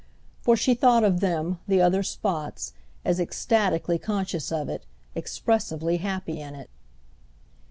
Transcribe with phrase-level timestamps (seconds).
[0.41, 2.73] For she thought of them, the other spots,
[3.05, 6.71] as ecstatically conscious of it, expressively happy in it.